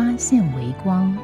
[0.00, 1.14] 发现微光。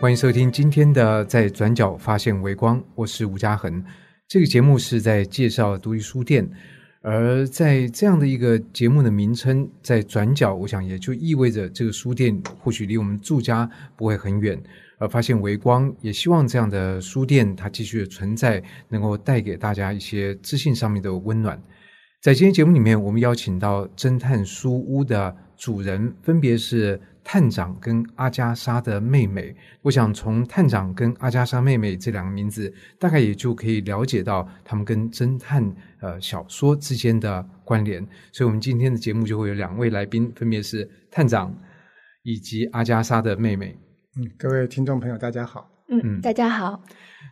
[0.00, 3.84] 欢迎收听今天的《在转角发现微光》，我是吴嘉恒。
[4.26, 6.50] 这个节目是在介绍独立书店，
[7.02, 14.62] 而在这样的一个节目的名称“在转角”，我想也就意味着这个书店或许离我们住家不会很远。
[14.98, 21.58] 而发现微光，也希望这样的书店它继续的存在，能够带给大家一些自信上面的温暖。
[22.20, 29.54] 在今天节目里面，我们邀请到侦探书屋的主人，分别是探长跟阿加莎的妹妹。
[29.82, 35.64] 我想从探长跟阿加莎妹妹这两个名字，大概也就可以了解到他们跟侦探
[36.00, 38.06] 呃小说之间的关联。
[38.32, 41.56] 所以，我们今天的节目就会有两位来宾，分别是探长
[42.22, 43.76] 以及阿加莎的妹妹。
[44.16, 45.70] 嗯，各位听众朋友，大家好。
[45.88, 46.82] 嗯，大家好。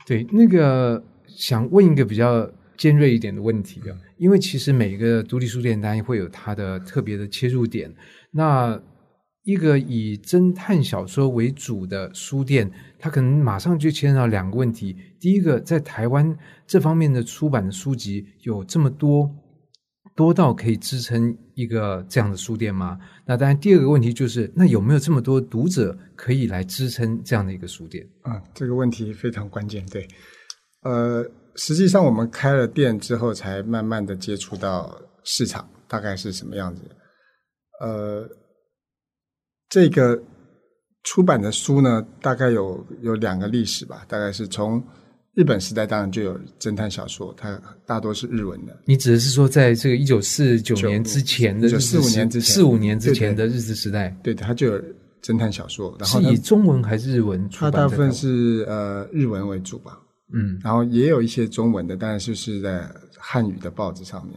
[0.07, 7.93] 对，那个想问一个比较尖锐一点的问题啊，因为其实每一个独立书店当然会有它的特别的切入点。
[8.31, 8.81] 那
[9.49, 19.35] 一个以侦探小说为主的书店，它可能马上就牵扯到两个问题：第一个，在台湾这方面的出版的书籍有这么多。
[20.15, 22.99] 多到可以支撑一个这样的书店吗？
[23.25, 28.07] 那当然，第二个问题就是，那有没有这么多读者可以来支撑这样的一个书店？
[28.23, 29.87] 啊，这个问题非常关键。
[29.87, 30.07] 对，
[30.83, 31.25] 呃，
[31.55, 36.83] 实际上我们开了店之后，才慢慢的接触到市场大概是什么样子。
[37.81, 38.29] 呃，
[39.69, 40.21] 这个
[41.05, 44.83] 出版的书呢，大概有有两个历史吧，大概是从。
[45.35, 47.57] 日本时代当然就有侦探小说，它
[47.87, 48.77] 大多是日文的。
[48.85, 54.83] 你指的是说，在这个一九四九年之前的四五年之前，四五年之前的日治时代，对，它就有
[55.23, 55.97] 侦探小说。
[56.01, 57.71] 然后是以中文还是日文出版？
[57.71, 59.97] 它大部分是呃日文为主吧。
[60.35, 62.85] 嗯，然后也有一些中文的，当然就是在
[63.17, 64.37] 汉语的报纸上面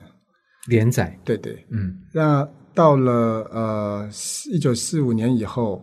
[0.68, 1.18] 连载。
[1.24, 1.98] 对对，嗯。
[2.14, 3.14] 那到了
[3.52, 4.10] 呃
[4.52, 5.82] 一九四五年以后。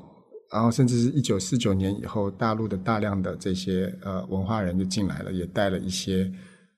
[0.50, 6.25] 然后，甚至是一九四九年以后，大陆的大量的这些呃文化人就进来了，也带了一些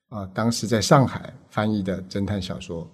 [0.08, 2.84] 啊，当时在上海翻译的侦探小说。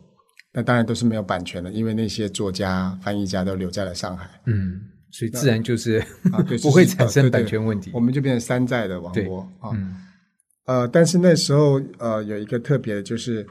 [0.53, 4.29] 那当然都是没有版权的，因为那些作家、翻译家都留在了上海。
[4.45, 4.79] 嗯，
[5.11, 5.97] 所以自然就是
[6.31, 7.91] 啊，对， 不会产生版权问题。
[7.95, 9.71] 我们就变成山寨的王国啊。
[10.67, 13.47] 呃，但是那时候呃有一个特别的，就是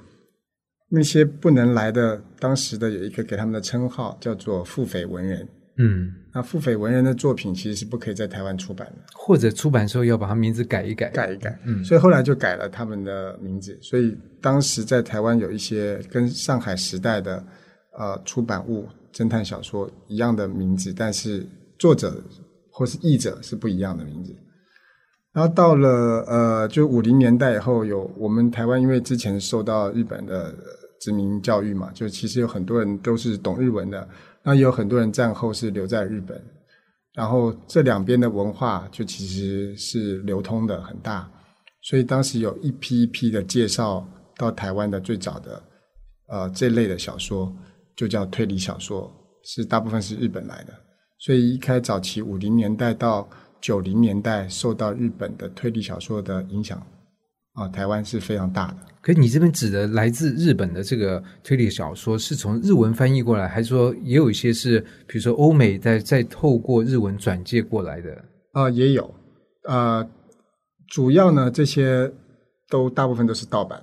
[0.89, 5.47] 那些不能来的，当时的有一个给他们的称号叫做“腹诽文人”。
[5.77, 11.59] 嗯，那腹诽文人的作品其实是不可以在台湾出版的，或者出版时候要把他名字改一改，改一改。
[11.65, 13.77] 嗯，所以后来就改了他们的名字。
[13.81, 17.45] 所以当时在台湾有一些跟上海时代的
[17.97, 21.45] 呃出版物侦探小说一样的名字，但是
[21.77, 22.23] 作者
[22.71, 24.33] 或是译者是不一样的名字。
[25.35, 30.55] 然后到了呃，就五零年代以后，有我们台湾因为之前受到日本的
[31.01, 34.07] 殖民教育嘛，就其实有很多人都是懂日文的。
[34.41, 36.41] 那也有很多人战后是留在日本，
[37.13, 41.29] 然后这两边的文化就其实是流通的很大，
[41.81, 44.07] 所以当时有一批一批的介绍
[44.37, 45.61] 到台湾的最早的
[46.29, 47.53] 呃这类的小说，
[47.95, 49.11] 就叫推理小说，
[49.43, 50.73] 是大部分是日本来的，
[51.17, 53.27] 所以一开早期五零年代到
[53.65, 56.79] 九零年代受到日本的推理小说的影响。
[57.53, 58.77] 啊，台湾是非常大的。
[59.01, 68.23] 可你这边指的来自日本的这个推理小说，是从日文翻译过来，还是说也有一些是，比如说欧美在在透过日文转借过来的？
[68.51, 69.11] 啊，也有。
[69.63, 70.07] 呃，
[70.89, 72.11] 主要呢，这些
[72.69, 73.81] 都大部分都是盗版，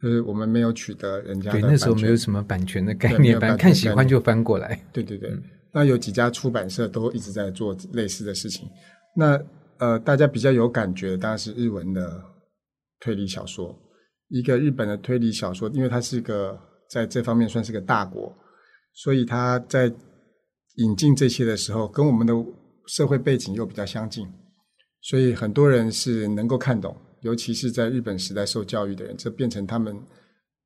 [0.00, 1.50] 就是我们没有取得人家。
[1.50, 4.80] 对，那时候没有什么版权的概念，版看喜欢就翻过来。
[4.90, 5.30] 对对对。
[5.74, 8.68] 那有几家出版社都一直在做类似的事情。
[9.16, 9.40] 那
[9.78, 12.32] 呃，大家比较有感觉的，当然是日文的。
[13.04, 13.76] 推理小说，
[14.28, 16.56] 一个日本的推理小说，因为它是一个
[16.88, 18.32] 在这方面算是个大国，
[18.94, 19.92] 所以它在
[20.76, 22.32] 引进这些的时候，跟我们的
[22.86, 24.24] 社会背景又比较相近，
[25.00, 30.00] 所以很多人是能够看懂，尤其是在日本时代受教育的人，这变成他们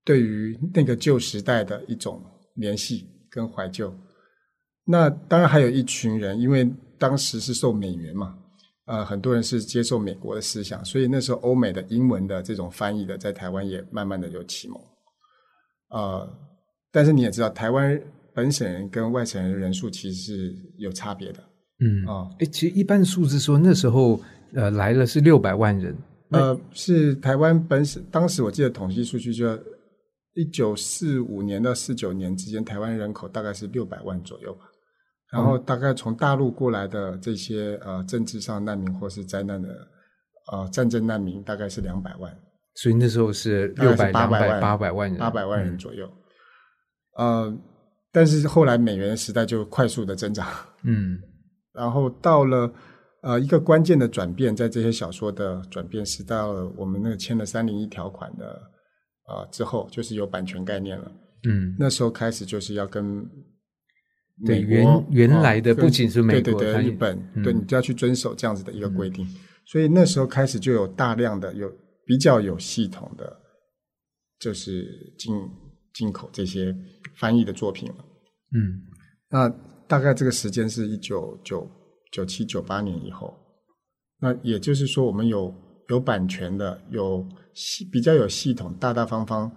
[0.05, 2.23] 对于那个旧时代的一种
[2.57, 3.91] 联系跟怀旧。
[4.85, 8.37] 那当然还有一群人，因为当时是受美元嘛。
[8.87, 14.81] 呃，很多人是接受美国的思想，所以那时候欧美的英文的这种翻译的，在台湾也慢慢的有启蒙。
[15.91, 16.29] 呃，
[16.93, 18.01] 但是你也知道，台湾
[18.33, 21.41] 本省人跟外省人的人数其实是有差别的。
[21.81, 24.21] 嗯啊哎，其实一般数字说那时候
[24.55, 25.93] 呃来了是六百万人，
[26.31, 29.59] 呃，是台湾本省，当时我记得统计数据就
[30.35, 34.61] 一九四五年到四九年之间，台湾人口大概是六百万左右吧。
[35.33, 39.69] 然后大概从大陆过来的这些呃政治上难民或是灾难的
[40.53, 42.33] 呃战争难民，大概是两百万，
[42.75, 45.79] 所以那时候是六百、八百、万八百万人，八百万人嗯。
[45.79, 46.09] 左右。
[47.19, 47.53] 呃，
[48.13, 50.47] 但是后来美元的时代就快速的增长，
[50.85, 51.19] 嗯。
[51.75, 52.73] 然后到了
[53.23, 58.63] 呃一个关键的转变，在这些小说的转变是到了我们那个签了三零一条款的
[59.29, 61.11] 呃之后，就是有版权概念了。
[61.49, 63.29] 嗯，那时候开始就是要跟
[64.45, 69.27] 对原原来的哦不仅是美对对对，日本，嗯对你就要去遵守这样子的一个规定。
[69.65, 71.71] 所以那时候开始就有大量的有
[72.05, 73.41] 比较有系统的，
[74.39, 74.87] 就是
[75.19, 75.35] 进
[75.95, 76.77] 进口这些
[77.15, 77.97] 翻译的作品了。
[78.55, 78.83] 嗯
[79.31, 79.49] 那
[79.89, 81.69] 大概这个时间是一九九
[82.13, 83.35] 九七九八年以后，
[84.21, 85.53] 那也就是说，我们有
[85.89, 89.51] 有版权的，有系比较有系统、大大方方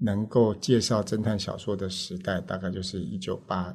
[0.00, 3.74] 能够介绍侦探小说的时代，大概就是一九八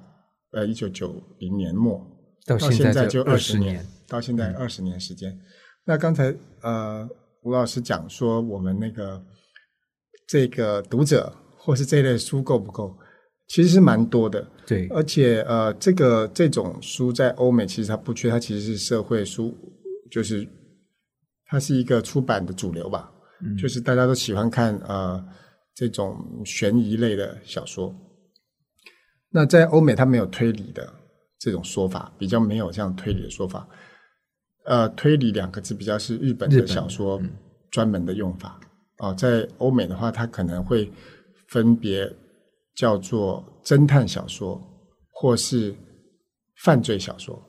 [0.52, 2.00] 呃一九九零年末
[2.46, 5.38] 到到现在就二十年，到现在二十年时间。
[5.86, 7.08] 那刚才呃
[7.44, 9.24] 吴老师讲说，我们那个
[10.28, 12.98] 这个读者或是这类书够不够？
[13.48, 19.54] 其实是蛮多的，对，而且呃，这个这种书在欧美其实它不缺，它其实是社会书，
[20.10, 20.48] 就是
[21.48, 23.12] 它是一个出版的主流吧，
[23.44, 25.22] 嗯就是大家都喜欢看呃
[25.76, 26.16] 这种
[26.46, 27.94] 悬疑类的小说。
[29.32, 30.92] 那在欧美，它没有推理的
[31.40, 33.68] 这种说法，比较没有这样推理的说法。
[34.66, 37.32] 呃，推理两个字比较是日本的小说嗯
[37.72, 38.60] 专门的用法
[38.98, 40.88] 啊、在欧美的话，它可能会
[41.48, 42.08] 分别
[42.76, 44.62] 叫做侦探小说
[45.10, 45.74] 或是
[46.58, 47.42] 犯罪小说，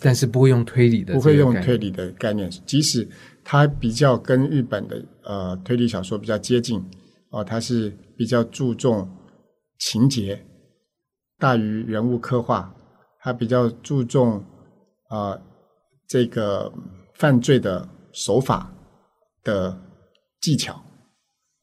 [0.00, 2.50] 但是不会用推理的，不会用推，理的概念。
[2.66, 3.08] 即使
[3.42, 6.84] 它比较跟日本的呃推理小说比较接近
[7.30, 9.08] 哦、它是比较注重
[9.78, 10.38] 情节
[11.42, 12.72] 大于人物刻画，
[13.18, 14.38] 他比较注重
[15.08, 15.42] 啊、呃
[16.06, 16.72] 这个
[17.14, 18.72] 犯罪的手法
[19.42, 19.76] 的
[20.40, 20.80] 技巧，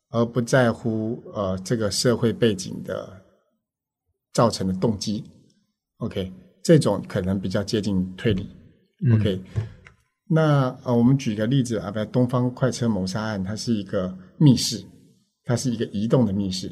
[0.10, 3.24] 而不在乎呃这个社会背景的
[4.34, 5.24] 造成的动机。
[6.00, 6.30] OK，
[6.62, 8.50] 这种可能比较接近推理。
[9.06, 9.42] 嗯 OK，
[10.28, 14.84] 那呃，我们举个例子啊，比如东方快车谋杀案，它是一个密室，
[15.46, 16.70] 它是一个移动的密室。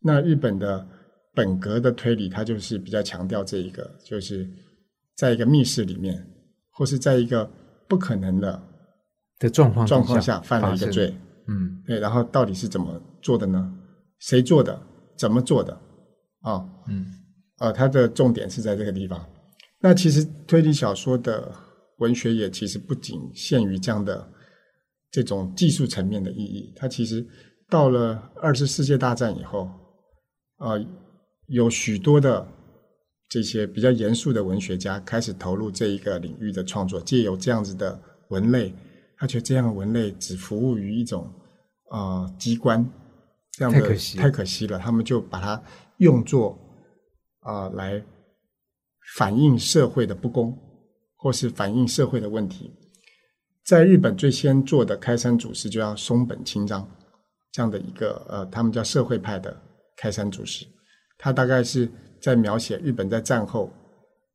[0.00, 0.88] 那日本的
[1.36, 4.48] 本格的推理，它就是比较强调这一个，就是
[5.14, 6.26] 在一个密室里面，
[6.70, 7.48] 或是在一个
[7.86, 8.62] 不可能的
[9.38, 11.14] 的状况状况下下犯了一个罪，，
[11.46, 13.70] 嗯对，然后到底是怎么做的呢？
[14.20, 14.80] 谁做的？
[15.18, 15.78] 怎么做的？
[16.40, 17.06] 啊、嗯
[17.58, 19.22] 呃，它的重点是在这个地方。
[19.78, 21.52] 那其实推理小说的
[21.98, 24.26] 文学也其实不仅限于这样的
[25.10, 27.22] 这种技术层面的意义，它其实
[27.68, 29.68] 到了二次世界大战以后，
[30.58, 30.82] 呃，
[31.48, 32.46] 有许多的
[33.28, 38.72] 这些比较严肃的文学家开始投入这一个领域的创作，借由这样子的文类，
[39.16, 41.32] 他觉得这样的文类只服务于一种
[41.90, 42.84] 呃机关，
[43.52, 45.62] 这样的太可惜了太可惜了，他们就把它
[45.98, 46.58] 用作
[47.40, 48.04] 啊、呃来
[49.16, 50.56] 反映社会的不公，
[51.16, 52.72] 或是反映社会的问题。
[53.64, 56.88] 在日本最先做的开山祖师就叫松本清张，
[57.52, 59.60] 这样的一个呃，他们叫社会派的
[59.96, 60.66] 开山祖师。
[61.18, 61.88] 他大概是
[62.20, 63.70] 在描写日本在战后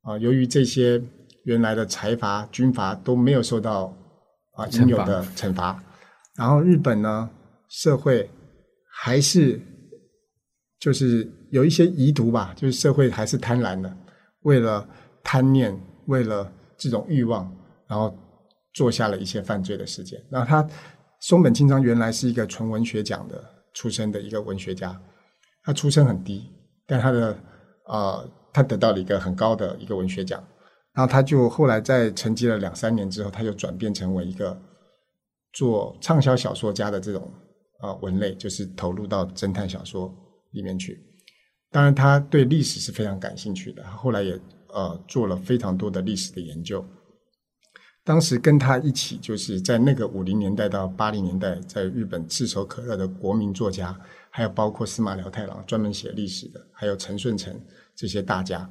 [0.02, 1.00] 啊、由于这些
[1.44, 3.96] 原来的财阀、军阀都没有受到
[4.54, 5.82] 啊、应有的惩罚，
[6.36, 7.30] 然后日本呢
[7.68, 8.28] 社会
[8.90, 9.60] 还是
[10.78, 13.96] 就是有一些遗毒吧，就是社会还是贪婪的，
[14.40, 14.86] 为了
[15.22, 17.50] 贪念，为了这种欲望，
[17.86, 18.12] 然后
[18.74, 20.20] 做下了一些犯罪的事件。
[20.28, 20.68] 然后他
[21.20, 25.00] 松本清张原来是一个纯文学奖的出身的一个文学家，
[25.62, 26.50] 他出身很低，
[26.92, 27.38] 但他的
[27.86, 30.44] 呃，他得到了一个很高的一个文学奖。
[30.92, 34.60] 然后他就后来在沉寂了两三年之后，他就转变成为一个
[35.54, 37.32] 做畅销小说家的这种
[37.80, 40.14] 啊、文类，就是投入到侦探小说
[40.50, 41.02] 里面去。
[41.70, 46.84] 当然，他对历史是非常感兴趣的，他后来也呃做了非常多的历史的研究。
[48.04, 53.98] 当时跟他一起，就是在那个五零年代到八零年代，在日本炙手可热的国民作家，
[54.34, 57.54] 还有包括司马辽太郎专门写历史的，还有陈顺成
[57.94, 58.68] 这些大家。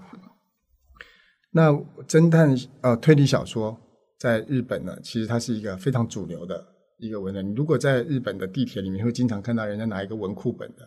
[1.51, 1.72] 那
[2.08, 3.80] 侦探呃推理小说
[4.18, 6.65] 在日本呢，其实它是一个非常主流的
[6.98, 7.48] 一个文人。
[7.48, 10.77] 你如果在日本的地铁里面，会经常看到人家拿一个文库本的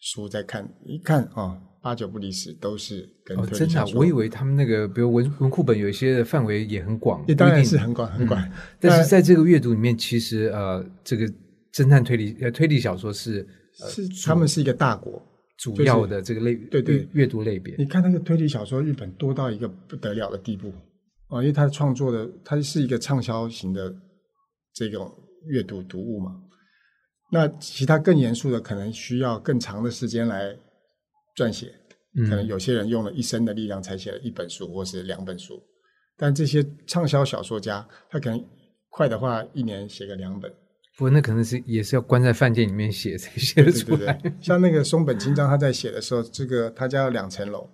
[0.00, 4.00] 书在看，一看啊，八九不离十都是跟哦，推真的啊、理小说。
[4.00, 8.42] 我以为他们那个，比如文文库本，有一些范围也很广，也当然是很广很广，
[8.80, 11.24] 但是在这个阅读里面，其实呃，这个
[11.72, 13.57] 侦探推理呃推理小说是呃
[13.88, 15.22] 是他们是一个大国。
[15.58, 17.74] 主要的这个类对对阅阅读类别。
[17.76, 20.72] 你看那个推理小说，日本多到一个不得了的地步
[21.26, 21.42] 啊！
[21.42, 23.92] 因为他创作的，它是一个畅销型的
[24.72, 25.12] 这种
[25.46, 26.40] 阅读读物嘛。
[27.32, 30.56] 那其他更严肃的，可能需要更长的时间来
[31.34, 31.74] 撰写，
[32.14, 35.60] 可能嗯，有些人用了一生的力量才写了一本书或是两本书。
[36.16, 38.44] 但这些畅销小说家，他可能
[38.90, 40.48] 快的话一年写个两本，
[40.98, 44.14] 不过那可能是也是要关在饭店里面写才写得出来。
[44.14, 47.70] 对，像那个松本清张，他在写的时候，这个他家有两层楼，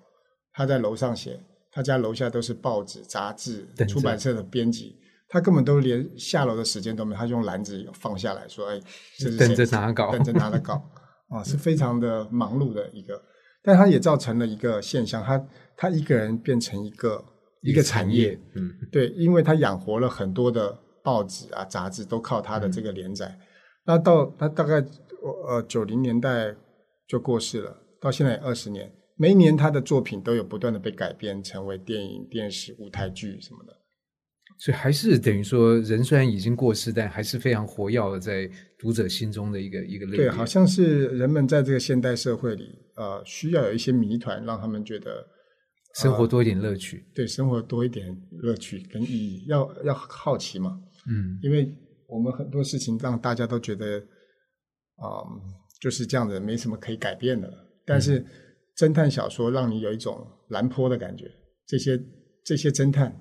[0.52, 1.40] 他在楼上写，
[1.72, 4.94] 他家楼下都是报纸、杂志出版社的编辑，
[5.26, 8.78] 他根本都连下楼的时间都没有，他用篮子放下来说：“哎，
[9.18, 10.74] 这是等着拿稿等着拿的稿
[11.32, 13.18] 啊，是非常的忙碌的一个。”
[13.64, 15.42] 但他也造成了一个现象，他
[15.74, 17.24] 他一个人变成一个
[17.62, 23.38] 一个产业，，嗯，对，因为他养活了很多的报纸啊、杂志，都靠他的这个连载。
[23.84, 24.82] 那到他大概
[25.46, 26.56] 呃九零年代
[27.06, 33.74] 就过世了，到现在也二十年，每一年他的作品都有不断的被改编成为电影、电视、舞台剧什么的。
[34.58, 40.26] 所以还是等于说，人虽然已经过世，但还是非常活跃的在读者心中的一个一个类别。
[40.26, 45.26] 对，好像是人们在这个现代社会里，呃，需要有一些谜团，让他们觉得
[45.96, 47.04] 生活多一点乐趣。
[47.14, 50.80] 对生活多一点乐趣跟意义，要要好奇嘛。
[51.08, 51.74] 嗯，因为
[52.08, 53.98] 我们很多事情让大家都觉得，
[54.96, 55.24] 啊、
[55.80, 57.50] 就是这样的，没什么可以改变的。
[57.84, 58.24] 但是
[58.76, 61.30] 侦探小说让你有一种蓝坡的感觉，
[61.66, 62.00] 这些
[62.44, 63.14] 这些侦探，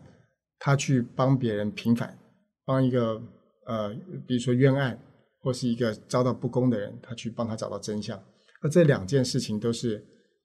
[0.60, 2.18] 他去帮别人平反，
[2.66, 3.22] 帮一个
[3.66, 3.94] 呃，
[4.28, 4.98] 比如说冤案
[5.40, 8.22] 或是一个遭到不公的人，他去帮他找到真相。
[8.62, 10.02] 那这两件事情都是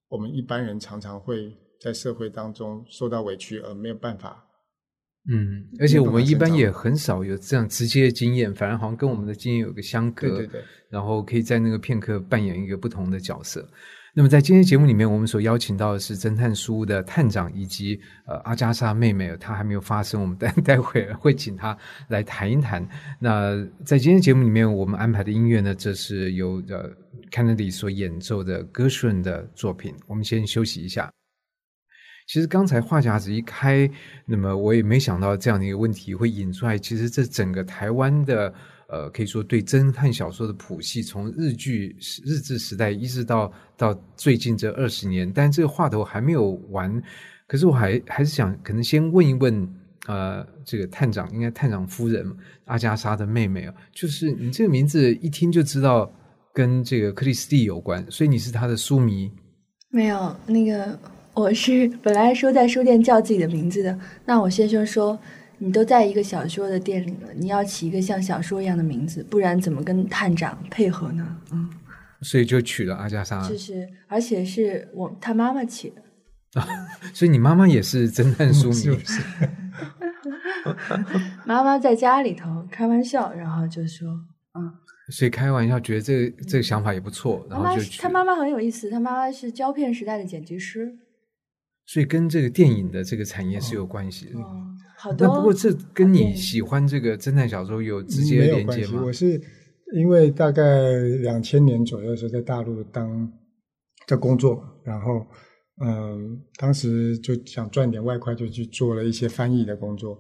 [0.09, 4.48] 我们一般人常常会在社会当中受到委屈而没有办法
[5.31, 10.29] 嗯，而且我们一般也很少有这样直接的经验，反而好像跟我们的经验有个相隔。
[10.29, 10.61] 对对对。
[10.89, 13.69] 然后可以在那个片刻扮演一个不同的角色。
[14.15, 21.77] 那么在今天节目里面，我们所邀请到的是侦探书屋的探长以及呃阿加莎妹妹，她还没有发声，我们待 待会会请她
[22.09, 22.89] 来谈一谈。
[23.21, 23.55] 那
[23.85, 26.91] 在今天节目里面，我们安排的音乐呢，这是由呃
[27.31, 29.95] Kennedy 所演奏的歌顺的作品。
[30.07, 31.13] 我们先休息一下。
[32.29, 33.91] 其实刚才话匣子一开，
[34.27, 36.79] 那么我也没想到这样的一个问题会引出来。
[36.79, 38.53] 其实这整个台湾的
[38.89, 47.03] 呃，可以说对侦探小说的谱系，从日剧日治时代一直到到最近这二十年，但这个话头还没有完。
[47.47, 49.67] 可是我还还是想，可能先问一问
[50.07, 52.31] 呃，这个探长，应该探长夫人
[52.67, 56.13] 阿加莎的妹妹啊，就是你这个名字一听就知道
[56.53, 59.33] 跟这个克里斯蒂有关，所以你是他的书迷。
[59.91, 60.99] 没有那个，
[61.39, 63.97] 我是本来说在书店叫自己的名字的。
[64.25, 65.17] 那我先生说，
[65.59, 71.37] 你都在一个小说的店里了，你要起一个像小说一样的名字，不然怎么跟探长配合呢？
[71.53, 71.71] 嗯，
[72.23, 73.41] 所以就取了阿加莎。
[73.49, 76.03] 就是，而且是我他妈妈起的。
[76.61, 76.67] 啊
[77.15, 79.23] 所以你妈妈也是侦探书迷，是不是？
[81.47, 84.09] 妈妈在家里头开玩笑，然后就说，
[84.59, 84.73] 嗯，
[85.11, 90.99] 所以开玩笑觉得这个这个想法也不错，然妈妈后就是取他妈妈很有意思，他妈妈是胶片时代的剪辑师。
[91.89, 94.39] 所以跟这个电影的这个产业是有关系的。
[94.39, 94.67] 哦，
[94.99, 95.27] 好的。
[95.27, 98.83] 那不过这跟你喜欢这个侦探小说有直接没有关系。
[98.83, 99.03] 连接吗？
[99.07, 99.41] 我是
[99.95, 100.93] 因为大概
[101.23, 103.33] 两千年左右的时候在大陆当
[104.07, 105.27] 在工作，然后
[105.83, 110.19] 嗯，当时就想赚点外快，就去做了一些翻译的工作。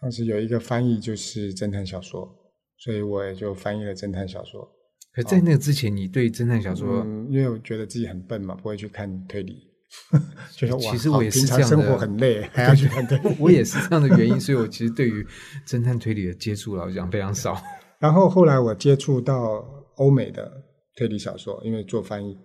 [0.00, 2.28] 当时有一个翻译就是侦探小说，
[2.76, 4.68] 所以我也就翻译了侦探小说。
[5.12, 9.67] 可在那之前，你对侦探小说，嗯，因为我觉得自己很笨嘛，不会去看推理，
[10.54, 13.36] 觉得哇，其实我也是这样的生活很累，还要去看推理。
[13.40, 15.26] 我也是这样的原因，所以我其实对于
[15.66, 17.60] 侦探推理的接触，老实讲非常少。
[17.98, 19.64] 然后后来我接触到
[19.96, 20.50] 欧美的
[20.96, 22.36] 推理小说，因为做翻译，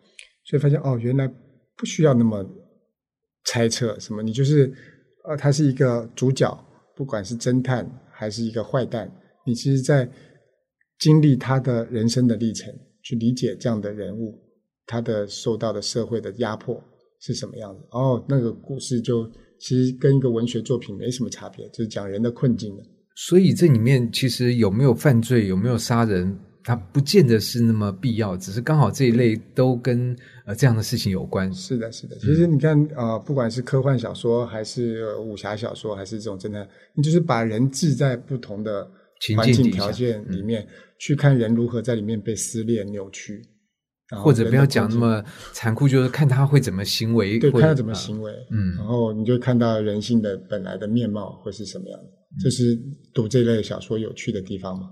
[0.45, 1.27] 所以发现哦，原来
[1.75, 2.43] 不需要那么
[3.45, 4.73] 猜测什么，你就是
[5.25, 6.57] 呃，他是一个主角，
[6.95, 9.11] 不管是侦探还是一个坏蛋，
[9.45, 10.09] 你其实在
[10.99, 12.73] 经历他的人生的历程，
[13.03, 14.41] 去理解这样的人物，
[14.85, 16.81] 他的受到的社会的压迫
[17.25, 17.81] 是什么样子。
[17.91, 19.25] 哦，那个故事就
[19.57, 22.83] 其实跟一个文学作品没什么差别，就是讲人的困境的。
[23.15, 30.13] 所以这里面其实有没有犯罪，有没有杀人，它不见得是那么必要，只是刚好这一类都跟
[30.45, 31.53] 呃这样的事情有关。
[31.53, 32.17] 是的，是的。
[32.17, 38.89] 其实你看，呃，不管是科幻小说，还是武侠小说，还是这种侦探，你就是把人置在不同的
[39.37, 43.41] 环境条件里面，去看人如何在里面被撕裂、扭曲。
[44.15, 52.09] 或者不要讲那么残酷，就是看他会怎么行为，对，看他怎么行为，嗯，然后你就看到人性的本来的面貌会是什么样的，
[52.41, 52.77] 这是
[53.13, 54.89] 读这类小说有趣的地方嘛。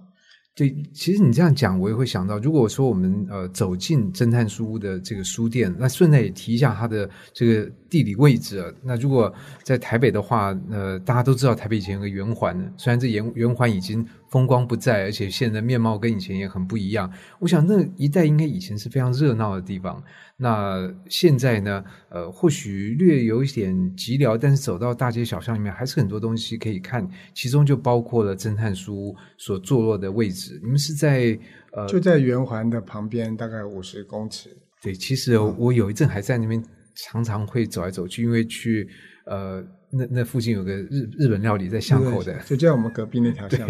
[0.54, 8.62] 对，其实你这样讲，我也会想到，如果说我们呃走进侦探书屋的这个书店，那顺带也提一下它的这个地理位置。
[8.84, 17.10] 那如果在台北的话，呃，大家都知道台北以前有个圆环，虽然这圆圆环已经风光不再，而且现在面貌跟以前也很不一样。
[17.40, 20.04] 我想那一带应该以前是非常热闹的地方。
[20.44, 21.84] 那现在呢？
[22.10, 27.08] 呃，或许略有一点寂寥，但是走到大街小巷里面，还是很多东西可以看。
[27.36, 30.60] 其中就包括了侦探书所坐落的位置。
[30.64, 31.38] 你们是在
[31.74, 34.50] 呃，就在圆环的旁边，大概五十公尺。
[34.82, 36.64] 对，其实我有一阵还在那边，
[36.96, 38.90] 常常会走来走去，因为去
[39.28, 43.70] 呃，那那附近有个日日本料理在巷口的，就在我们隔壁那条 巷。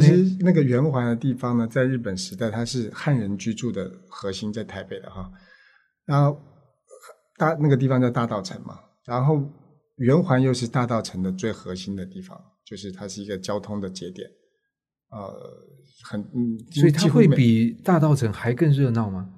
[0.00, 5.30] 实那个圆环的地方呢，在日本时代，它是汉人居住的核心，在台北的哈。
[6.06, 6.40] 然后
[7.36, 9.42] 大那个地方叫大道城嘛，然后
[9.96, 14.30] 圆环又是大道城的最核心的地方，就是它是一个交通的节点，
[15.10, 15.34] 呃，
[16.04, 19.30] 很嗯，所以它会比大道城还更热闹吗？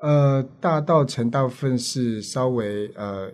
[0.00, 3.30] 呃，大道城大部分是稍微呃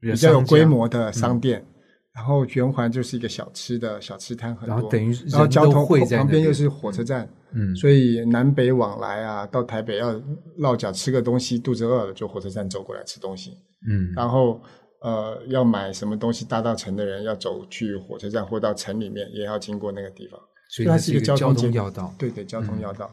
[0.00, 1.66] 比较有规模的商店。
[2.14, 10.12] 然后圆环就是一个小吃的小吃摊很多，然后等于然后交通旁边又是火车站，嗯，所以南北往来啊，到台北要
[10.58, 13.58] 落脚吃个东西，肚子饿了就火车站走过来吃东西，
[13.90, 14.60] 嗯，然后
[15.00, 20.40] 呃要买什么东西搭到城的人要走去火车站或到城里面也要经过那个地方，
[20.70, 23.10] 所以它是一个交通要道，对对，交通要道。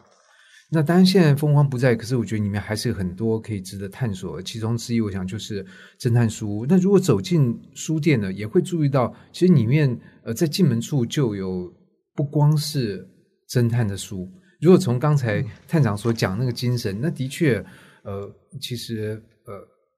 [0.74, 4.42] 那当然，现在风光不在，可是我觉得里面还是很多可以值得探索。
[4.42, 5.66] 其中之一，我想就是
[6.00, 6.66] 侦探书。
[6.70, 11.70] 那如果走进书店呢，也会注意到，其实里面呃，在进门处就有
[12.16, 13.06] 不光是
[13.50, 14.32] 侦探的书。
[14.62, 17.58] 如果从刚才探长所讲那个精神，那的确
[18.04, 19.54] 呃，其实呃，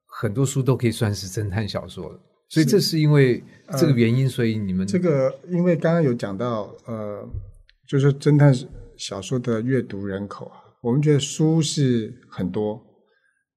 [0.06, 2.18] 很多书都可以算是侦探小说了。
[2.48, 3.40] 所以这是因为
[3.78, 7.24] 这个原因，所以你们这个因为刚刚有讲到呃，
[7.86, 8.52] 就是侦探
[8.96, 10.63] 小说的阅读人口啊。
[10.84, 12.78] 我们觉得书是很多，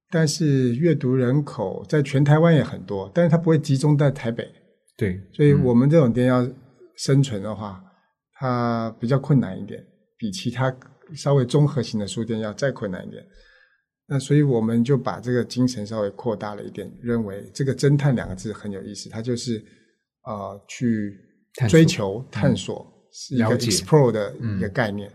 [0.09, 4.49] 但是阅读人口在全台湾也很多，但是它不会集中在台北。
[4.95, 6.49] 对，所以我们这种店要
[6.95, 7.83] 生存的话，
[8.35, 9.85] 它比较困难一点，
[10.17, 10.73] 比其他
[11.13, 13.21] 稍微综合型的书店要再困难一点。
[14.07, 19.61] 那所以我们就把这个精神稍微扩大了一点，认为这个“侦探”两个字很有意思，它就是
[20.21, 21.13] 啊，去
[21.67, 25.11] 追求、探索、是一个、explore 的一个概念。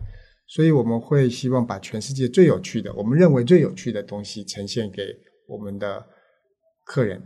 [0.55, 5.03] 所以我们会希望把全世界最有趣的，我们认为最有趣的东西呈现给
[5.49, 6.05] 我们的
[6.85, 7.23] 客人，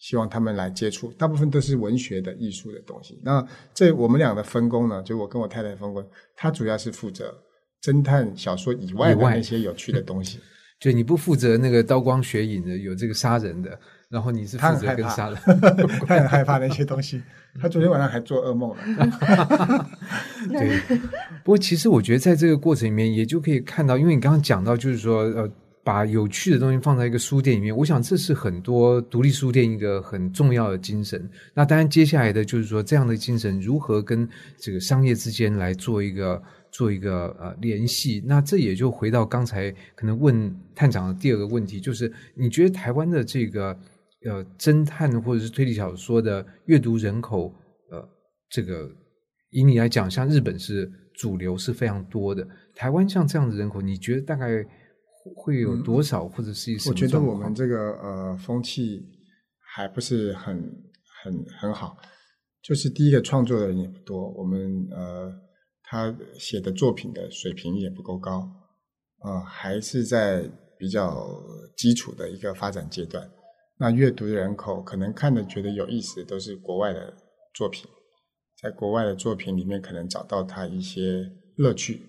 [0.00, 1.12] 希望他们来接触。
[1.12, 3.20] 大部分都是文学的、艺术的东西。
[3.22, 5.00] 那这我们俩的分工呢？
[5.04, 7.32] 就我跟我太太分工，她主要是负责
[7.80, 10.40] 侦探小说以外的那些有趣的东西。
[10.80, 13.78] 就你不负责那个刀光血影的，有这个杀人的。
[14.08, 15.38] 然后你是负责跟杀人，
[16.06, 17.22] 他很害怕那些东西。
[17.60, 19.90] 他昨天晚上还做噩梦了。
[20.50, 20.80] 对，
[21.44, 25.48] 不过其实我觉得在这个过程里面，也就可以看到，因为你刚刚讲到，就是说，呃，
[25.84, 31.30] 把有趣的东西放在一个书店里面，我想这是很多独立书店一个很重要的精神。
[31.54, 38.20] 那当然，接下来的就是说，这样的精神如何跟这个商业之间来做一个做一个呃联系？
[38.26, 43.78] 那这也就回到刚才可能问探长的第二个问题，就是你觉得台湾的这个。
[44.24, 47.52] 呃，侦探或者是推理小说的阅读人口，
[47.90, 48.08] 呃，
[48.48, 48.90] 这个
[49.50, 52.46] 以你来讲，像日本是主流是非常多的。
[52.74, 54.64] 台湾像这样的人口，你觉得大概
[55.36, 59.02] 会有多少，或者是一我觉得我们这个呃风气
[59.74, 60.56] 还不是很
[61.22, 61.96] 很很好。
[62.62, 65.30] 就是第一个创作的人也不多，我们呃
[65.82, 68.50] 他写的作品的水平也不够高，
[69.22, 71.28] 呃，还是在比较
[71.76, 73.30] 基础的一个发展阶段。
[73.76, 77.16] 那阅读人口可能看的觉得有意思都是国外的
[77.52, 77.90] 作品，
[78.56, 82.08] 在国外的作品里面可能找到他一些乐趣。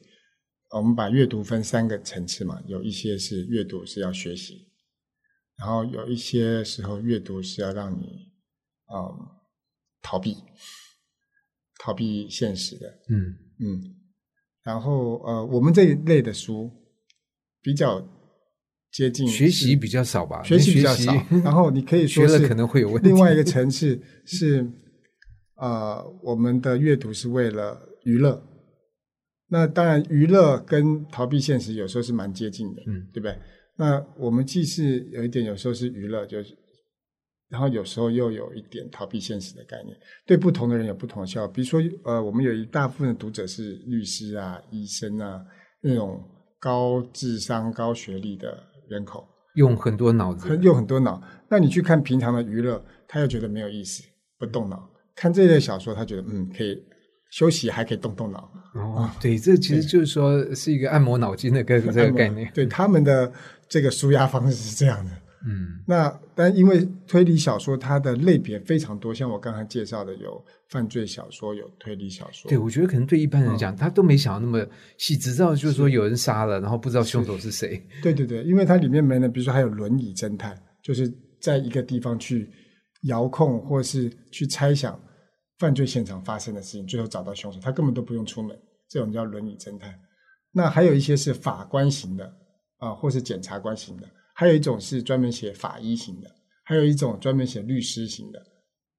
[0.69, 4.67] 我们把阅读分三个层次嘛，有一些是阅读是要学习，
[5.58, 8.32] 然后有一些时候阅读是要让你
[8.93, 9.28] 嗯
[10.04, 10.38] 逃避，
[11.80, 12.88] 逃避现实的。
[13.10, 13.95] 嗯嗯，
[14.62, 16.71] 然后呃，我们这一类的书
[17.62, 18.08] 比较。
[18.96, 21.12] 接近学习比较少吧，学习比较少。
[21.44, 23.10] 然后你可以说是可能会有问题。
[23.10, 24.66] 另外一个层次是，
[25.56, 28.42] 呃，我们的阅读是为了娱乐。
[29.50, 33.38] 那当然，娱乐跟逃避现实有时候是蛮接近的，嗯，对不对？
[33.76, 36.58] 那我们既是有一点，有时候是娱乐，就是，
[37.50, 39.94] 然后有时候又有一点逃避现实的概念。
[40.26, 41.54] 对不同的人有不同的效果。
[41.54, 45.42] 比如说，呃，我们有一大部分的读者是律师啊、医生啊
[45.82, 46.24] 那种
[46.62, 51.21] 高智商、高学历的人口，用很多脑子，用很多脑。
[51.50, 54.04] 那你去看平常的娱乐，他又觉得没有意思，
[54.38, 54.89] 不动脑。
[55.15, 56.78] 看这类小说，他觉得嗯可以
[57.32, 58.52] 休息，还可以动动脑。
[58.74, 62.52] 哦，对，这其实就是说是一个按摩脑筋的个这个概念。
[62.54, 63.32] 对他们的
[63.69, 65.12] 这个舒压方式是这样的。
[65.48, 72.50] 嗯，那但因为推理小说它的类别非常多，像我刚才介绍的，有犯罪小说，有推理小说。
[72.50, 74.66] 对，我觉得可能对一般人讲，他都没想到那么
[74.98, 77.80] 细，只知道就是说有人杀了，然后不知道凶手是谁。
[78.02, 81.08] 对对对，因为它里面没呢，比如说还有轮椅侦探，就是
[81.40, 82.50] 在一个地方去
[83.04, 85.00] 遥控或是去猜想
[85.60, 88.58] 犯罪现场发生的事情，最后找到凶手，他根本都不用出门，
[88.90, 89.94] 这种叫轮椅侦探。
[90.52, 92.34] 那还有一些是法官型的
[92.80, 94.08] 啊，或是检察官型的。
[94.38, 96.30] 还有一种是专门写法医型的，
[96.65, 98.39] 还有一种专门写律师型的，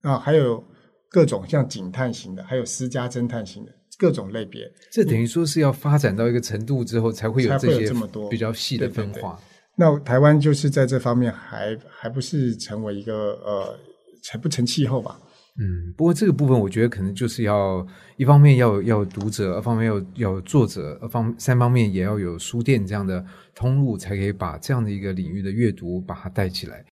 [0.01, 0.65] 啊，还有
[1.11, 4.63] 各种像警探型的，还有私家侦探型的各种类别。
[4.91, 9.39] 这等于说是要发展到一个程度之后，才会有这些这么多比较细的分化。
[9.77, 13.79] 那台湾就是在这方面还还不是成为一个呃
[14.23, 15.21] 成不成气候吧？
[15.59, 17.87] 嗯，不过这个部分我觉得可能就是要
[18.19, 26.85] 一方面要要读者，二方面要要作者，二方三方面也要有书店这样的通路，才可以把这样的一个领域的阅读把它带起来。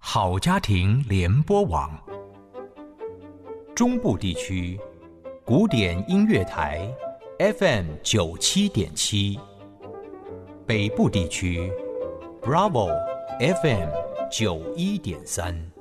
[0.00, 1.96] 好家庭联播网，
[3.76, 4.76] 中部地区
[5.44, 6.92] 古典音乐台
[7.38, 9.38] FM 九七点七，
[10.66, 11.70] 北部地区
[12.42, 12.88] Bravo
[13.38, 13.88] FM
[14.32, 15.77] 九一点三。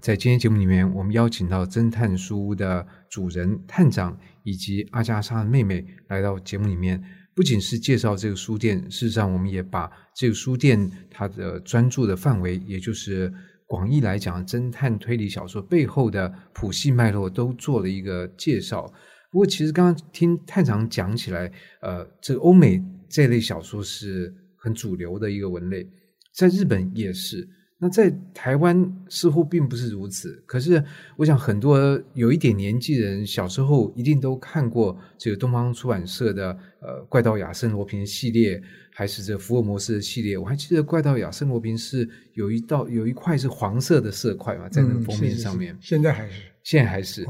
[0.00, 7.02] 在今天节目里面，我们邀请到侦探书屋的主人探长以及阿加莎的妹妹来到节目里面，
[7.34, 13.32] 不仅是介绍这个书店，事实上我们也把这个书店它的专注的范围，也就是
[13.66, 18.86] 广义来讲侦探推理小说背后的谱系脉络都做了一个介绍。
[19.32, 21.50] 不过，其实刚刚听探长讲起来，
[21.82, 22.80] 呃，这个欧美
[23.10, 25.84] 这类小说是很主流的一个文类，
[26.32, 27.48] 在日本也是。
[27.80, 30.82] 那在台湾似乎并不是如此，可是
[31.16, 31.78] 我想很多
[32.12, 38.60] 有一点年纪人小时候一定都看过这个东方出版社的呃《怪盗亚森罗平》系列，
[38.92, 40.36] 还是这福尔摩斯的系列。
[40.36, 45.78] 我还记得《怪盗亚森罗平》是有一道有一块是黄色的色块嘛，在那个封面上面。
[45.80, 47.24] 现在还是，现在还是。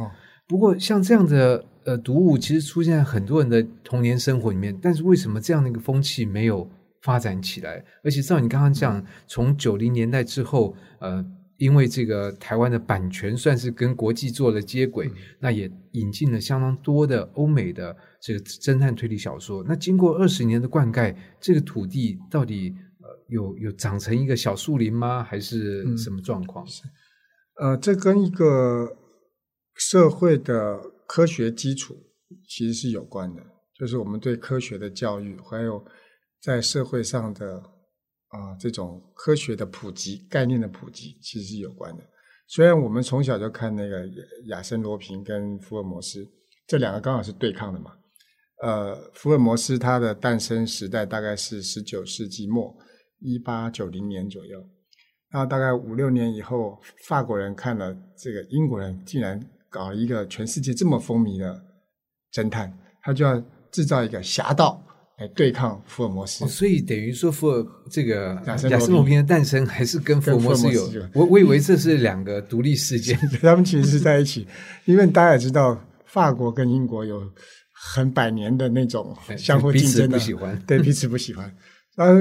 [0.47, 6.67] 不过像这样的呃读物，其实出现在很多人的童年生活里面，但是为什么这样的一个风气没有？
[7.03, 11.25] 发展起来，而且照你刚刚讲，从九零年代之后，呃，
[11.57, 15.09] 因为这个台湾的版权算是跟国际做了接轨，
[15.39, 19.65] 那也引进了相当多的欧美的这个侦探推理小说。
[19.67, 25.23] 那经过二十年的灌溉，这个土地到底呃有有长成一个小树林吗？
[25.23, 26.67] 还是什么状况？
[27.61, 28.97] 呃，这跟一个
[29.75, 31.97] 社会的科学基础
[32.49, 33.43] 其实是有关的，
[33.79, 35.85] 就是我们对科学的教育还有。
[36.41, 37.63] 在社会上的
[38.29, 42.03] 啊，这种科学的普及、概念的普及，其实是有关的。
[42.47, 44.09] 虽然我们从小就看那个
[44.47, 46.27] 亚森罗平跟福尔摩斯
[46.67, 47.93] 这两个刚好是对抗的嘛。
[48.63, 52.75] 呃，福尔摩斯他的诞生时代大概是十九世纪末，
[53.21, 54.65] 一八九零年左右。
[55.31, 61.63] 那大概五六年以后，法国人看了这个英国人竟然搞一个全世界这么风靡的
[62.33, 63.39] 侦探，他就要
[63.71, 64.83] 制造一个侠盗。
[65.19, 74.47] 来对抗福尔摩斯，所以等于说福尔这个亚瑟罗平的诞生还是跟福尔摩斯有，我我以为这是两个独立事件， 他们其实是在一起，
[74.85, 75.77] 因为大家也知道
[76.07, 77.21] 法国跟英国有
[77.73, 81.53] 很百年的那种相互竞争的，不喜欢，对彼此不喜欢。
[81.97, 82.15] 然后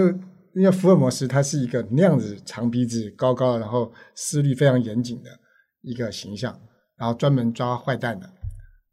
[0.56, 5.30] 因为福尔摩斯他是一个那样子长鼻子、高高，然后思虑非常严谨的
[5.84, 6.60] 一个形象，
[6.98, 8.28] 然后专门抓坏蛋的，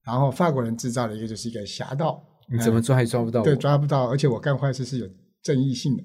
[0.04, 2.22] 然后法国人制造了一个就是一个侠盗。
[2.50, 5.09] 你怎么抓也抓不到，对，抓不到，而且我干坏事是有
[5.42, 6.02] 正义性的，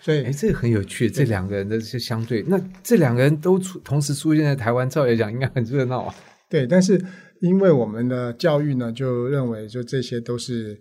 [0.00, 6.14] 所以，哎，这个很有趣，这两个人的是相对，那这两个人都出同时出现在台湾，照理讲应该很热闹啊。
[6.48, 7.02] 对，但是
[7.40, 10.78] 因为我们的教育呢，就认为就这些都是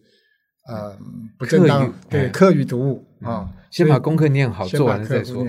[0.67, 0.97] 呃
[1.37, 5.45] 不正当，对，课余读物啊，先把功课念好，做完了再说。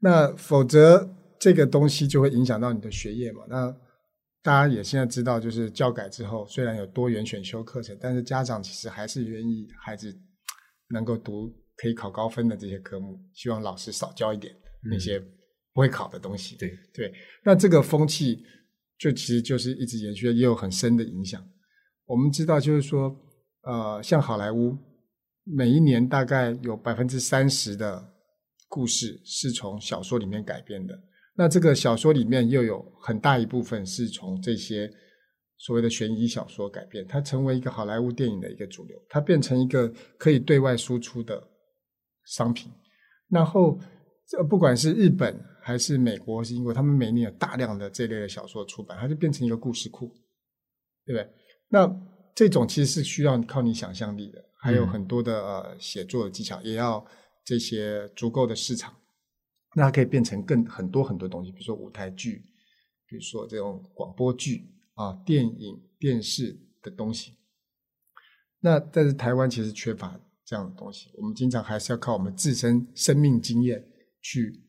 [0.00, 1.08] 那否则
[1.40, 3.42] 这个东西就会影响到你的学业嘛？
[3.48, 3.74] 那。
[4.42, 10.16] 大家也现在知道，就是教改之后，虽然有多元选修课程，但是家长其实还是愿意孩子
[10.90, 14.54] 能够读可以考高分的这些科目，希望老师少教一点
[14.90, 15.18] 那些
[15.72, 16.56] 不会考的东西。
[16.56, 17.12] 对对，
[17.44, 18.42] 那这个风气
[18.98, 21.44] 就其实就是一直延续，也有很深的影响。
[22.06, 23.14] 我们知道，就是说，
[23.62, 24.76] 呃，像好莱坞
[25.44, 28.14] 每一年大概有百分之三十的
[28.68, 30.94] 故事是从小说里面改编的。
[31.38, 34.90] 那这个小说里面又有很大一部分是从这些
[35.56, 41.40] 所谓的悬疑小说改编，它成为一个好莱坞电影的一个主流，它变成一个可以对外输出的
[42.24, 42.72] 商品。
[43.28, 43.78] 然后，
[44.26, 50.08] 这不管是日本还是美国、是英国，他们每年有大量的这类的小说出版，它就变成一个故事库，
[51.06, 51.28] 对不对？
[51.68, 51.88] 那
[52.34, 57.06] 这种其实是需要靠你想象力的，还有很多的呃写作的技巧，也要
[57.44, 58.92] 这些足够的市场。
[59.74, 62.42] 那它可以变成更很多很多东西，比如说舞台剧，
[63.06, 67.34] 比如说这种广播剧啊、电影、电视的东西。
[68.60, 73.84] 那但是台湾其实缺乏这样的东西，我们经常还是要靠我们自身生命经验
[74.20, 74.60] 去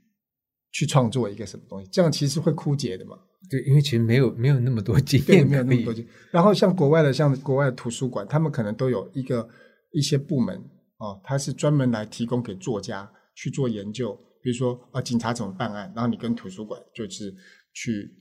[0.71, 3.17] 去创作一个什么东西，这样其实会枯竭的嘛。
[3.49, 6.13] 对，因为其实没有没有那么多经对，验，没有那么多经验。
[6.29, 9.49] 然后像国外的，像国外的图书馆，他们可能都有一个
[9.91, 10.57] 一些部门
[10.97, 14.15] 哦，它是专门来提供给作家去做研究。
[14.41, 17.33] 比如说啊，警察怎么办案，然后你跟图书馆就是
[17.73, 18.11] 去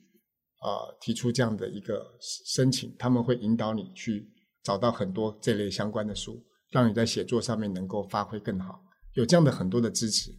[0.60, 2.04] 啊提出这样的一个
[2.46, 4.28] 申请，他们会引导你去
[4.62, 8.82] 找到很多这类相关的书，让你在写作上面能够发挥更好。
[9.14, 10.30] 有这样的很多的支持。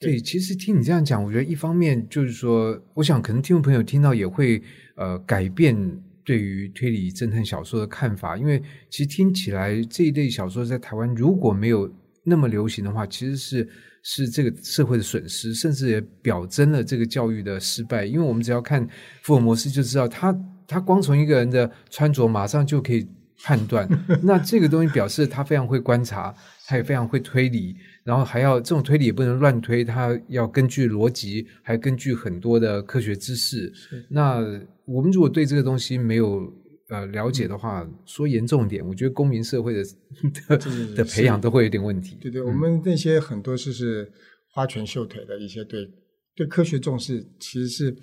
[0.00, 4.62] 对，其实听你这样讲，我觉得一方面就是说，我想可能听众朋友听到也会
[4.94, 5.76] 呃改变
[6.24, 13.68] 对于推理侦探小说的看法，因为其实听起来这一类小说在台湾如果没有那么流行的话，其实是
[14.10, 18.06] 是这个社会的损失，甚至也表征了这个教育的失败。
[18.06, 18.88] 因为我们只要看
[19.22, 20.34] 福尔摩斯就知道，他
[20.66, 23.06] 他光从一个人的穿着马上就可以
[23.42, 23.86] 判断，
[24.22, 26.34] 那这个东西表示他非常会观察，
[26.66, 27.76] 他也非常会推理。
[28.02, 33.70] 然后还要这种推理也不能乱推，他要根据逻辑，还根据很多的科学知识。
[34.08, 34.38] 那
[34.86, 36.50] 我们如果对这个东西没有
[36.88, 39.82] 呃了解的话，说严重点，我觉得公民社会的
[40.48, 40.56] 的
[40.96, 42.16] 的培养都会有点问题。
[42.20, 44.10] 对对，我们那些很多就是
[44.52, 45.88] 花拳绣腿的一些对
[46.34, 47.96] 对科学重视，其实是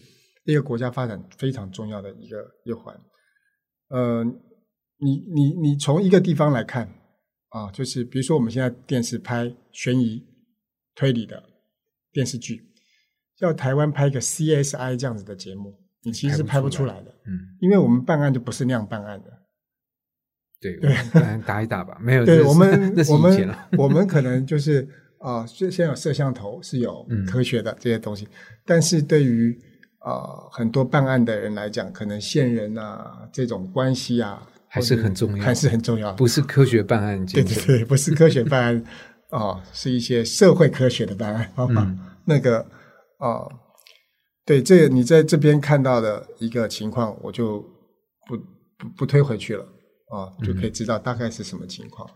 [0.46, 2.96] 一个国家发展非常重要的一个一环。
[3.90, 4.24] 呃，
[5.00, 7.02] 你你你从一个地方来看。
[7.50, 10.22] 啊，就是比如说我们现在电视拍悬疑
[10.94, 11.42] 推理的
[12.12, 12.62] 电视剧，
[13.40, 15.74] 要台湾拍一个 CSI 这样子的节目，
[16.06, 17.12] 你其实是拍不出来的。
[17.26, 19.30] 嗯，因为我们办案就不是那样办案的。
[20.62, 20.96] 对对，
[21.46, 22.26] 打一打吧，没有。
[22.26, 23.68] 对我们， 我们了。
[23.78, 24.88] 我们可能就是
[25.20, 28.28] 啊，现现在有摄像头是有科学的这些东西，
[28.66, 29.56] 但是对于
[30.00, 34.42] 啊很多办案的人来讲，可能线人啊这种关系啊。
[34.68, 38.84] 还是很重要，还是很重要，不是科学办案，对对对，不是科学办案，
[39.32, 41.90] 哦， 是一些社会科学的办案方法。
[42.26, 42.60] 那个
[43.20, 43.50] 哦，
[44.46, 47.60] 对，这个你在这边看到的一个情况，我就
[48.28, 48.38] 不
[48.78, 49.64] 不不推回去了，
[50.12, 52.10] 啊，就可以知道大概是什么情况。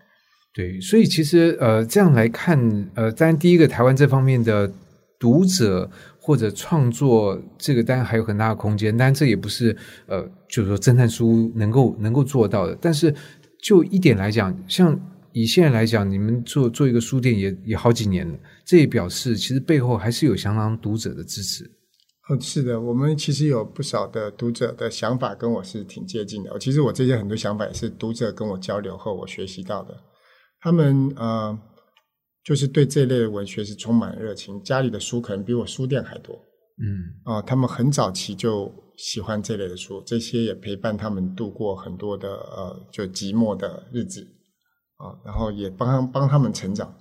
[0.54, 2.60] 对，所以其实呃，这样来看，
[2.96, 4.72] 呃，当然第一个台湾这方面的
[5.20, 5.90] 读者。
[6.22, 12.78] 或者创作这个当然还有很大的空间，但这也不是呃，就是说侦探书能够能够做到的。
[12.80, 13.12] 但是
[13.64, 14.96] 就一点来讲，像
[15.32, 21.68] 以现在来讲，你们做做一个书店也也好几年了，这也表示其实背后还是有相当读者的支持。
[22.30, 26.58] 哦，是的，我们其实有不少的读者的想法跟我是挺接近的。
[26.60, 29.96] 其实我这些很多想法也是读者跟我交流后我学习到的。
[30.62, 31.60] 他们呃。
[32.42, 36.34] 就是对这类文学是充满热情，家里的书可能比我书店还多。
[36.82, 44.22] 嗯，啊，他们很早期就喜欢这类的书，这些也陪伴他们度过很多的呃就寂寞的日子
[44.96, 46.92] 啊，然后也帮帮他们成长。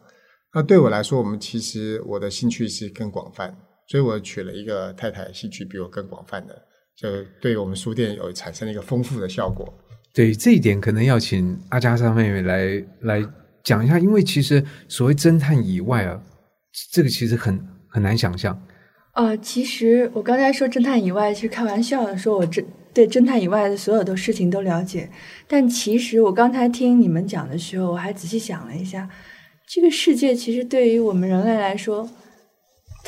[0.52, 3.56] 那对我来说，我们其实我的兴趣是更广泛，
[3.88, 6.54] 所以我娶了一个太太，兴趣比我更广泛的，
[6.96, 7.08] 就
[7.40, 9.72] 对我们书店有产生了一个丰富的效果。
[10.14, 13.28] 对这一点，可能要请阿加莎妹妹来来。
[13.64, 16.18] 讲一下，因为其实所谓侦探以外啊，
[16.90, 18.58] 这个其实很很难想象。
[19.12, 25.10] 呃，其实我刚才说侦探以外是开玩笑的，说我侦对侦探以外的所有的事情都了解。
[25.46, 29.06] 但其实我刚才听你们讲的时候，我还仔细想了一下，
[29.66, 32.08] 这个世界其实对于我们人类来说，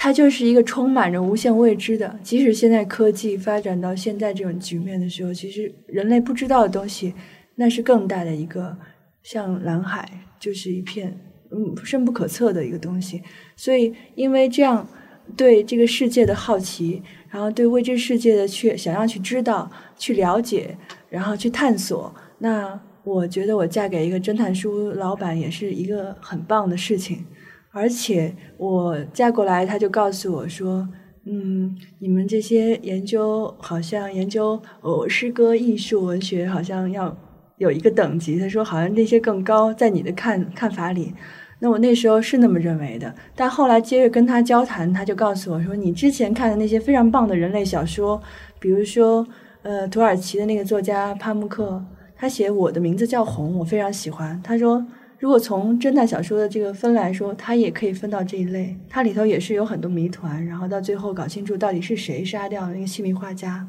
[0.02, 2.18] 它就是一个充满着无限未知的。
[2.22, 7.12] 即使现在科技发展到现在这种局面的时候，其实人类不知道的东西，
[7.56, 8.74] 那是更大的一个
[9.22, 10.08] 像蓝海。
[10.38, 11.14] 就是一片
[11.50, 13.22] 嗯深不可测的一个东西，
[13.56, 14.88] 所以因为这样
[15.36, 20.74] 对这个世界的好奇，然后对未知世界的去想要去知道、去了解，
[21.10, 27.22] 然后去探索，那我觉得我嫁给一个侦探书老板也是一个很棒的事情。
[27.72, 30.88] 而且我嫁过来，他就告诉我说
[31.26, 37.16] ：“嗯，你们这些研究好像研究哦诗歌、艺术、文学，好像要。”
[37.60, 41.12] 有一个等级，他说好像那些更高，在你的看看法里。
[41.58, 48.18] 那我那时候是那么认为的，但后来接着跟他交谈，他就告诉我说，你之前看的那些非常棒的人类小说，
[48.58, 49.26] 比如说
[49.60, 51.84] 呃土耳其的那个作家帕慕克，
[52.16, 54.40] 他写我的名字叫红，我非常喜欢。
[54.42, 54.82] 他说。
[55.20, 58.74] 如果从侦探小说的这个分来说，它也可以分到这一类。
[58.88, 63.68] 它里头也是有很多谜团，然后到最后搞清楚到底是谁杀掉了那个戏迷画家。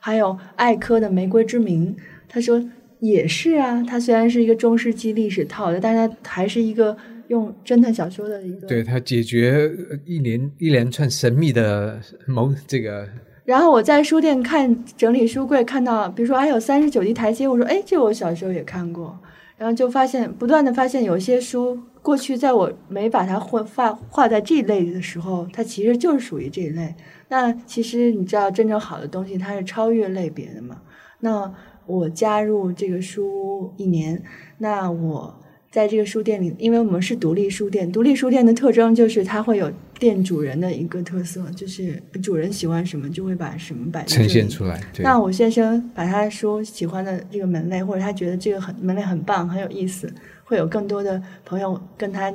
[0.00, 1.94] 还有艾科的《玫瑰之名》，
[2.26, 2.64] 他说
[3.00, 3.84] 也是啊。
[3.86, 6.96] 它虽然是一个中世纪历史套的，但是它还是一个
[7.28, 8.66] 用侦探小说的一个。
[8.66, 9.70] 对他解决
[10.06, 13.06] 一连一连串神秘的谋这个。
[13.44, 19.18] 然后我在书店看整理书柜，看到比如说还有三十九级台阶，我说哎，这我小时候也看过。
[19.56, 26.94] 然后就发现，不断的发现，有些书过去在我没把它画画画在这一类的时候，它其实就是属于这一类。
[27.28, 30.82] 那其实你知道，真正好的东西它是超越类别的嘛？
[31.20, 31.52] 那
[31.86, 34.22] 我加入这个书屋一年，
[34.58, 35.42] 那我。
[35.68, 44.80] 在这个书店里，因为我们是独立书店，独立书店的特征就是它会有店主人的一个特色，就是主人喜欢什么就会把什么摆呈现出来。
[44.98, 50.12] 那我先生把他说喜欢的这个门类，或者他觉得这个很门类很棒很有意思，
[50.44, 52.32] 会有更多的朋友跟他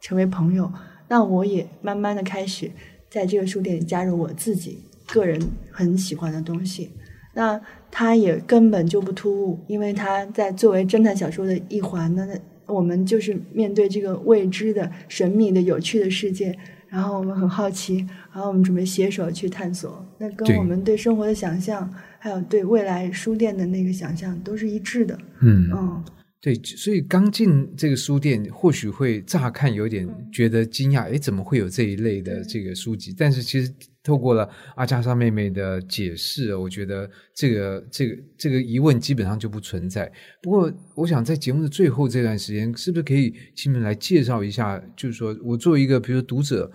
[0.00, 0.70] 成为朋友。
[1.08, 2.70] 那我也慢慢的开始
[3.10, 5.38] 在这个书店里加入我自己个人
[5.70, 6.90] 很喜欢的东西。
[7.34, 12.26] 那他也根本就不突兀，因为他在作为侦探小说的一环呢。
[12.64, 16.56] 我们就是面对这个未知的、神秘的、有趣的世界，
[16.92, 20.04] 然后我们很好奇，然后我们准备携手去探索。
[20.18, 25.18] 那跟我们对生活的想象，还有对未来书店的那个想象，都是一致的。
[25.40, 26.04] 嗯嗯。
[26.42, 33.14] 对，所以刚进这个书店，或许会乍看有点觉得惊讶，哎，怎么会有这一类的这个书籍？
[33.16, 40.12] 但是其实透过了阿加莎妹妹的解释，我觉得这个这个这个疑问基本上就不存在。
[40.42, 44.82] 不过，我想在节目的最后这段时间，是不是可以请你们来介绍一下？
[44.96, 46.68] 就是说我作为一个比如说读者，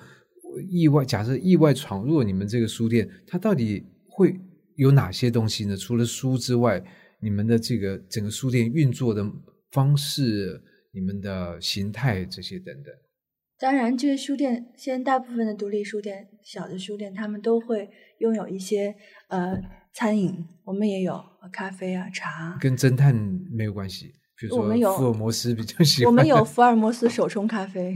[0.70, 4.40] 意外假设意外闯入你们这个书店，它到底会
[4.78, 5.76] 有哪些东西呢？
[5.76, 6.82] 除了书之外，
[7.20, 9.30] 你们的这个整个书店运作的。
[9.72, 10.62] 方式、
[10.94, 12.94] 你们的形态这些等等。
[13.60, 18.96] 当然，这些书店现在大部分的独立书店、小的书店，他们都会拥有一些
[19.30, 19.60] 呃
[19.94, 20.46] 餐饮。
[20.64, 21.20] 我们也有
[21.52, 22.56] 咖啡啊、茶。
[22.62, 23.16] 跟侦探
[23.52, 24.14] 没有关系。
[24.40, 26.12] 比如说，福尔摩斯比较喜欢。
[26.12, 27.96] 我们有福尔摩斯手冲咖啡，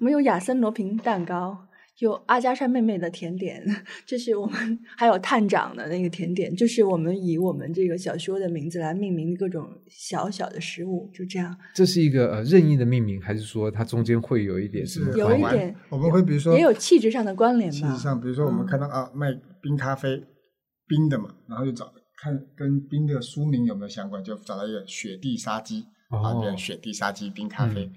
[0.00, 1.67] 我们有亚森罗平蛋糕。
[1.98, 3.60] 有阿加莎妹妹的甜点，
[4.06, 11.56] 这是我们还有探长的那个甜点，就是我们以我们这个小说的名字来命名各种小小的食物，就这样。
[11.74, 15.74] 这是一个呃任意的命名，还是说它中间会有一点是有一点？
[15.88, 17.76] 我们会比如说也有气质上的关联吧。
[17.76, 20.22] 气质上，比如说我们看到啊卖冰咖啡，
[20.86, 27.90] 冰的嘛，然后就找看跟冰的书名有没有相关，就找到一个雪地杀鸡啊，变雪地杀鸡冰咖啡。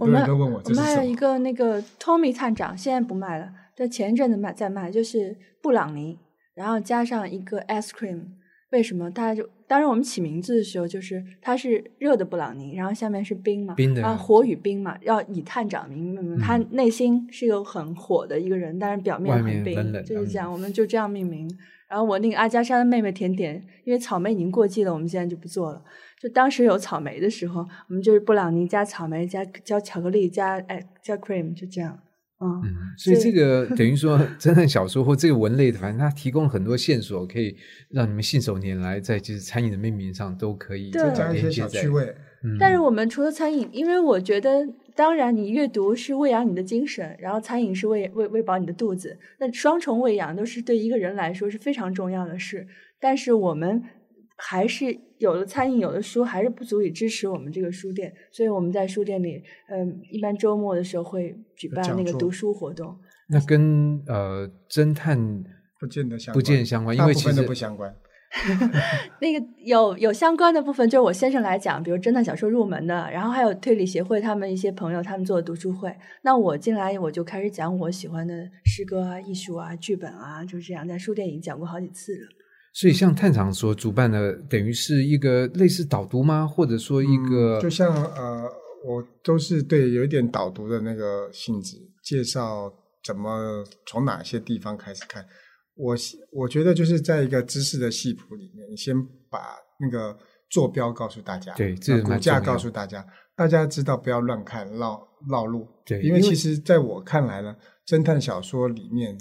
[0.00, 6.18] 我们都问我，我们还有一个那个 Tommy 探长，现在不卖了，但前一阵子卖在卖，就是布朗尼，
[6.54, 8.22] 然后加上一个 ice cream。
[8.70, 9.10] 为什么？
[9.10, 16.38] 大家就当时我们起名字的时候，就是它是热的布朗尼，然后下面是冰嘛，冰的，然后火与冰嘛，要以探长名命名。
[16.38, 19.74] 他内心是一个很火的一个人，但是表面很冰，
[20.04, 20.50] 就是这样。
[20.50, 21.50] 我们就这样命名。
[21.88, 25.82] 然后我那个阿加莎的妹妹甜甜，因为草莓已经过季了，我们现在就不做了。
[26.20, 31.96] 就当时有草莓的时候，我们就是布朗尼加草莓加加巧克力加哎加 cream 就这样，
[32.38, 32.62] 嗯，
[32.98, 37.56] 所以这个 等于说侦探小说或这个文类的，反正它提供了很多线索，可以
[37.88, 42.14] 让你们信手拈来，在就是餐饮的命名上都可以加一些小趣味。
[42.60, 52.66] 但是我们除了餐饮，因为我觉得，当然你阅读是喂养你的精神，然后餐饮是喂喂喂饱你的肚子，那双重喂养都是对一个人来说是非常重要的事。
[53.00, 53.82] 但是我们。
[54.36, 58.12] 还是有的餐饮，有的书，还是不足以支持我们这个书店。
[58.30, 62.96] 所以我们在书店里，嗯，一般周末的时候会举办那个读书活动。
[63.28, 65.44] 那跟呃侦探
[65.80, 67.94] 不见得相不见相关，因为其实不相关。
[69.22, 75.94] 那个有有相关的部分，就是我先生来讲，比如侦探小说入门的，然后还有推理协会他们一些朋友他们做的读书会。
[76.22, 78.34] 那我进来我就开始讲我喜欢的
[78.64, 82.28] 诗歌啊、艺术啊、剧本啊，就是这样在书店已经讲过好几次了。
[82.78, 86.46] 所以，像探长所主办的，等于是一个类似导读吗？
[86.46, 88.42] 或者说一个，就像呃，
[88.86, 92.70] 我都是对有一点导读的那个性质，介绍
[93.02, 95.24] 怎么从哪些地方开始看。
[95.74, 95.96] 我
[96.30, 98.94] 我觉得就是在一个知识的系谱里面，你先
[99.30, 100.14] 把那个
[100.50, 103.02] 坐标告诉大家，对，这股价告诉大家，
[103.34, 105.00] 大家知道不要乱看，绕
[105.30, 105.66] 绕路。
[105.86, 107.56] 对，因为其实在我看来呢，
[107.86, 109.16] 侦探小说里面。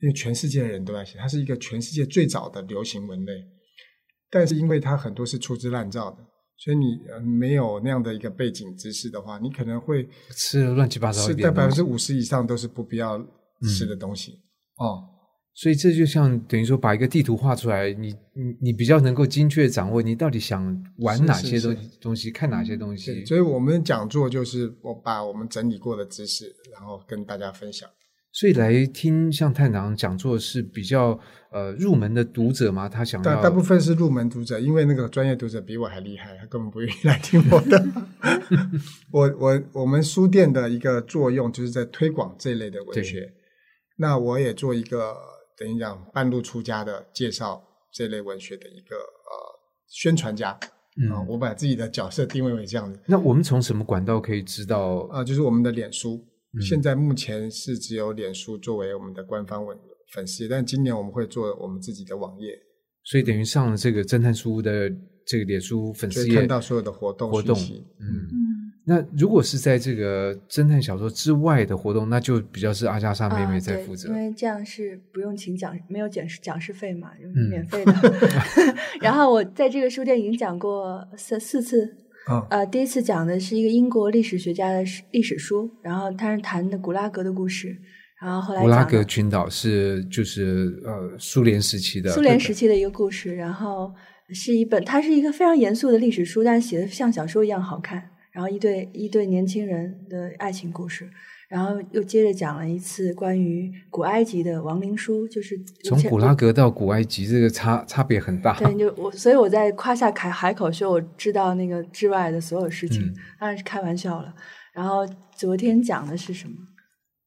[0.00, 3.32] 因为全世界的人都在写，它是一个全世界最早的流行文类，
[4.30, 6.18] 但是因为它很多是粗制滥造的，
[6.56, 13.18] 所以你呃没有那样的一个背景知识的话，你可能会吃了乱七八糟吃一点东西在百分之五十以上都是不必要
[13.76, 14.38] 吃的东西。
[14.76, 15.02] 哦，
[15.54, 20.62] 所以这就像等于说把一个地图画出来，你你你比较能够精确掌握你到底想
[20.98, 23.24] 玩是是哪些东东西，看哪些东，西。
[23.24, 27.90] 所以我们讲座就是我把我们整理过的知识，然后跟大家分享。
[28.30, 31.18] 所以来听像探长讲座是比较
[31.50, 32.88] 呃入门的读者吗？
[32.88, 37.84] 他想大要大部分是入门读者，因为那个专业读者比我还厉害，他根本不愿意来听我的。
[39.10, 43.32] 我我我们书店的一个作用就是在推广这类的文学。
[43.96, 45.16] 那我也做一个
[45.56, 47.60] 等于讲半路出家的介绍
[47.92, 49.58] 这类文学的一个呃
[49.88, 50.58] 宣传家啊、
[50.96, 55.08] 嗯我把自己的角色定位为这样子那我们从什么管道可以知道？
[55.10, 56.24] 啊、就是我们的脸书。
[56.54, 59.76] 嗯现在目前是只有脸书作为我们的官方文
[60.12, 62.58] 粉丝，但今年我们会做我们自己的网页，
[63.04, 64.90] 所以等于上了这个侦探书屋的
[65.26, 67.54] 这个脸书粉丝页看到所有的活动活动。
[68.00, 68.38] 嗯，嗯，
[68.86, 74.08] 那如果是在这个侦探小说之外的活动，那就比较是阿加莎妹妹在负责。
[74.08, 77.92] 因为这样是不用请讲，没有讲讲师费嘛，就是嗯免费的。
[79.02, 81.94] 然后我在这个书店已经讲过四四次，
[82.28, 87.74] 啊呃，第一次讲的是一个英国历史学家的史历史书，然后他是谈的古拉格的故事，
[88.20, 93.92] 然后后来古拉格群岛是就是呃苏联时期的苏联时期的一个故事，然后
[94.34, 98.10] 是一本，它是一个非常严肃的历史书，但是写的像小说一样好看。
[98.30, 101.08] 然后一对一对年轻人的爱情故事，
[101.48, 108.58] 然后又接着讲了一次关于古埃及的亡灵书，就是从古拉格到古埃及，这个差差别很大。
[108.58, 114.34] 对，就我，所以我在夸下海海口说我知道那个之外的所有事情，嗯当然是开玩笑了。
[114.74, 116.54] 然后昨天讲的是什么？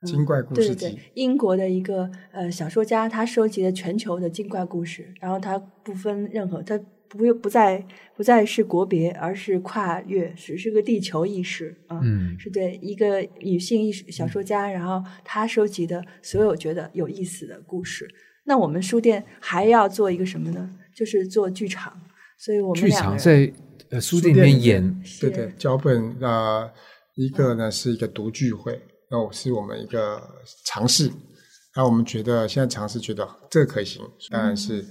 [0.06, 6.80] 精怪故事对对，英国的一个呃小说家，他收集了全球的精怪故事，然后他不分任何，他
[7.12, 7.86] 不不再
[8.16, 12.00] 不再是国别，而是跨越，只是个地球意识啊。
[12.04, 18.08] 嗯是对一个女性艺术小说家，然后她收集的所有觉得有意思的故事。
[18.46, 20.70] 那我们书店还要做一个什么呢？
[20.96, 22.00] 就是做剧场，
[22.38, 23.52] 所以我们剧场在
[23.90, 26.72] 呃书店里面演，对对，脚本呃，
[27.16, 30.22] 一个呢是一个读剧会，那我是我们一个
[30.66, 31.12] 尝试，
[31.76, 34.86] 那我们觉得现在尝试觉得这个可行，当然是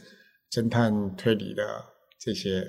[0.51, 1.85] 侦探推理的
[2.21, 2.61] 这些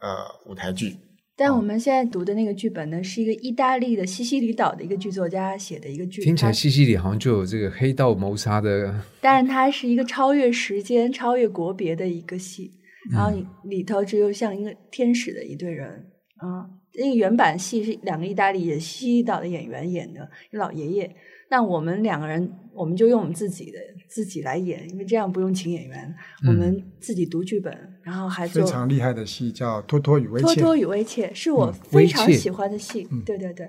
[0.00, 0.96] 呃舞台剧，
[1.36, 12.72] 但我们现在读的那个剧本呢，是一个意大利的西西里岛的一个剧作家写的一个剧，听起来西西里好像就有这个黑道谋杀的，但是它是一个超越时间、超越国别的一个戏，
[13.12, 15.88] 然后嗯里里头只有像一个天使的一对人
[16.38, 16.66] 啊。
[16.98, 21.16] 那个原版戏是两个意大利的西西里岛的演员演的，一个老爷爷。
[21.48, 23.78] 那我们两个人，我们就用我们自己的
[24.08, 26.14] 自己来演，因为这样不用请演员，
[26.46, 26.54] 我嗯。
[26.54, 27.72] 们自己读剧本，
[28.02, 33.06] 然后还做非常厉害的戏叫《托托与威切》，托托与威切，是我非常喜欢的戏。
[33.10, 33.68] 嗯对对对，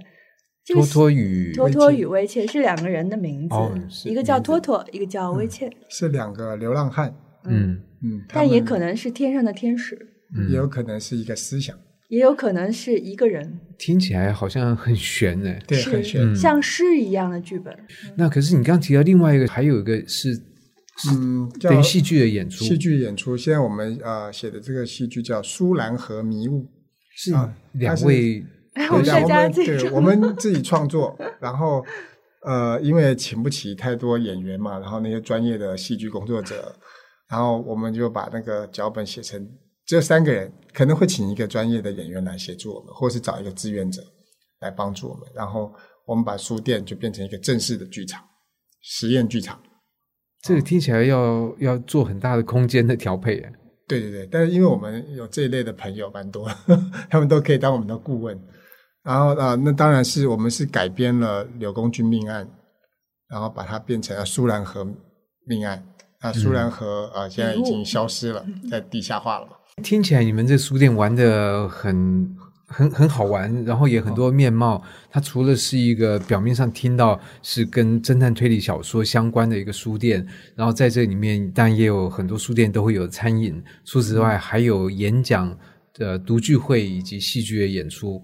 [0.64, 7.16] 这个托托与托托与威切是两个人的名字，一个叫托托，一个叫威切，是两个流浪汉，
[7.46, 7.82] 嗯。
[8.04, 9.96] 嗯，但也可能是天上的天使，
[10.36, 10.50] 嗯。
[10.52, 11.76] 也有可能是一个思想，
[12.08, 15.62] 也有可能是一个人，听起来好像很悬哎。
[15.68, 17.78] 对，很悬，嗯像诗一样的剧本。
[18.16, 20.34] 那可是你刚刚提到另外一个，还有一个是
[21.12, 23.36] 嗯，叫等于戏剧的演出，戏剧演出。
[23.36, 26.64] 现在我们呃写的这个戏剧叫《苏兰和迷雾》，
[27.16, 28.44] 是啊两位
[28.74, 31.86] 哎，我们对大家我们对自己说我们自己创作，然后
[32.46, 36.74] 呃，因为请不起太多演员嘛，然后那些专业的戏剧工作者，
[37.30, 39.48] 然后我们就把那个脚本写成
[39.88, 44.02] 只有三个人，可能会请一个专业的演员来协助我们，或是找一个志愿者
[44.60, 45.74] 来帮助我们，然后
[46.06, 48.22] 我们把书店就变成一个正式的剧场，
[48.82, 49.60] 实验剧场。
[50.44, 53.52] 这个听起来要要做很大的空间的调配哎。
[53.88, 56.48] 对对对，但是因为我们有这一类的朋友蛮多，
[57.10, 58.38] 他们都可以当我们的顾问。
[59.04, 62.46] 然后啊、呃那当然是我们是改编了柳公军命案，
[63.30, 64.86] 然后把它变成了苏兰河
[65.46, 65.82] 命案。
[66.20, 69.54] 啊苏兰河啊、呃现在已经消失了，在地下化了嘛。
[69.84, 74.84] 听起来你们这书店玩的很很很好玩，然后也很多面貌。
[75.10, 80.26] 它除了是一个表面上听到是跟侦探推理小说相关的一个书店，
[80.56, 85.58] 然后在这里面当然也有很多书店都会有餐饮，除此之外还有演讲
[85.94, 88.22] 的读剧会以及戏剧的演出。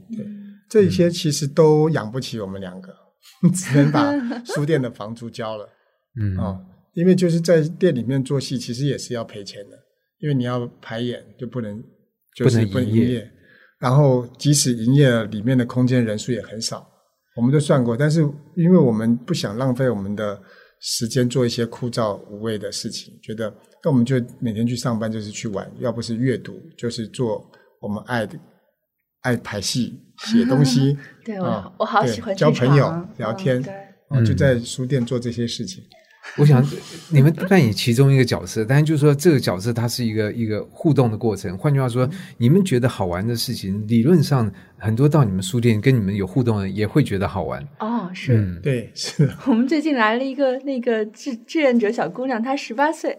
[0.67, 2.91] 这些其实都养不起我们两个，
[3.53, 4.11] 只能把
[4.43, 5.69] 书店的房租交了
[6.19, 6.59] 嗯，啊、
[6.95, 9.77] 因为就是在店里面做戏，其实也是要赔钱的，
[10.23, 11.83] 因为你要排演就不能
[12.33, 13.29] 就是不能营业，
[13.77, 16.87] 然后即使营业了，里面的空间人数也很少，
[17.35, 18.21] 我们都算过，但是
[18.55, 20.41] 因为我们不想浪费我们的
[20.79, 23.53] 时间做一些枯燥无味的事情，觉得
[23.83, 27.45] 那我们就每天去上班就是去玩，要不是阅读，就是做
[27.81, 28.39] 我们爱的
[29.23, 33.69] 爱排戏、写东西 对我、啊我好喜欢交朋友、聊天就
[34.33, 34.37] 嗯。
[34.37, 35.83] 在书店做这些事情。
[36.37, 36.65] 我想
[37.09, 41.55] 你们扮演其中一个角色，但是就是说这个角色它是一个一个互动的过程。
[41.57, 47.63] 换句话说，你们觉得好玩的事情，理论上很多到你们书店跟你们有互动的人也会觉得好玩。
[47.79, 48.35] 哦，是。
[48.35, 53.15] 嗯，对，是的，我们最近来了一个那个志志愿者小姑娘，她十八岁，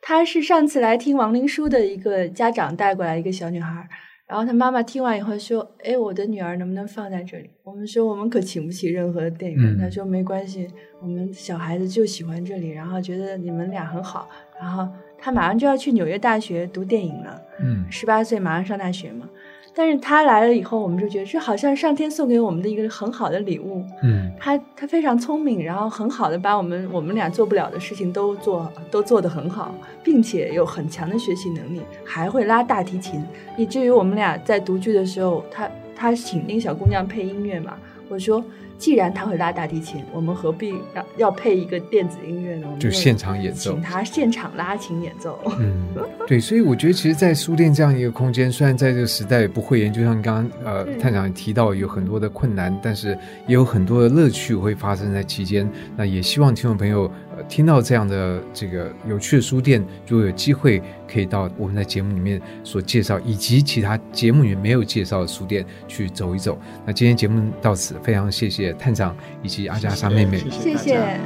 [0.00, 3.88] 她是上次来听王林书的一个家长带过来一个小女孩，
[4.32, 10.66] 然后他妈妈听完以后说：“哎，我的女儿能不能放在这里？”我们说我们可请不起任何电影人，嗯她说没关系，
[11.02, 17.42] 我们小孩子就喜欢这里，然后觉得你们俩很好，然后他马上就要去纽约大学读电影了。
[17.60, 19.28] 嗯十八岁马上上大学嘛。
[19.74, 23.82] 但是他来了以后，我们就觉得这好像上天送给我们的一个很好的礼物。
[24.02, 33.24] 嗯他他非常聪明，然后很好的把我们我们俩做不了的事情都做都做得很好，并且有很强的学习能力，还会拉大提琴，
[33.56, 37.76] 以至于我们俩在读剧的时候，他他请那个小姑娘配音乐嘛，
[38.08, 38.44] 我说
[38.78, 42.66] 既然他会拉大提琴，我们何必要要配一个电子音乐呢？
[42.66, 45.38] 我们就现场演奏请他现场拉琴演奏。
[45.58, 45.86] 嗯，
[46.26, 53.16] 对，所以我觉得其实，在书店这样一个空间，虽然在这个时代不会言，就像刚刚呃嗯探长也提到有很多的困难，但是
[53.46, 55.68] 也有很多的乐趣会发生在期间。
[55.96, 66.58] 那也希望听众朋友呃听到这样的这个有趣的书店，如果有机会可以到我们在节目里面所介绍，以及其他节目里面没有介绍的书店去走一走。
[66.84, 70.38] 那今天节目到此，非常谢谢探长以及阿加莎妹妹。
[70.50, 71.18] 谢谢。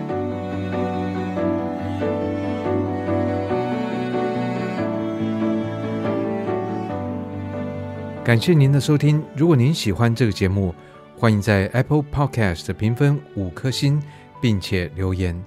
[8.24, 9.22] 感谢您的收听。
[9.37, 10.74] 如果您喜欢这个节目，
[11.16, 14.03] 欢迎在 Apple Podcast 评分五颗星，
[14.41, 15.41] 并且留言。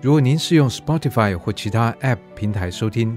[0.00, 3.16] 如果您是用 Spotify 或其他 App 平台收听，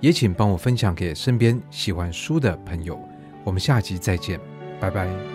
[0.00, 2.98] 也请帮我分享给身边喜欢书的朋友。
[3.42, 4.38] 我们下集再见，
[4.78, 5.31] 拜拜。